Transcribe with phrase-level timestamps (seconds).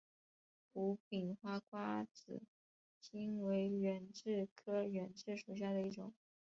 [0.73, 2.41] 无柄花瓜子
[2.99, 6.11] 金为远志科远志属下的一个种。